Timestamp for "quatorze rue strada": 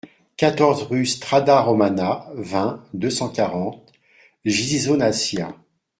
0.35-1.61